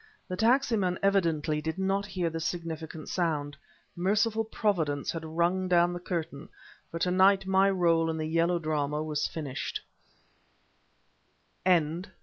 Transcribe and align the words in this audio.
The 0.27 0.35
taxi 0.35 0.75
man 0.75 0.97
evidently 1.03 1.61
did 1.61 1.77
not 1.77 2.07
hear 2.07 2.31
the 2.31 2.39
significant 2.39 3.07
sound. 3.07 3.55
Merciful 3.95 4.43
Providence 4.43 5.11
had 5.11 5.23
rung 5.23 5.67
down 5.67 5.93
the 5.93 5.99
curtain; 5.99 6.49
for 6.89 6.97
to 6.97 7.11
night 7.11 7.45
my 7.45 7.69
role 7.69 8.09
in 8.09 8.17
the 8.17 8.25
yellow 8.25 8.57
drama 8.57 9.03
was 9.03 9.27
finished. 9.27 9.79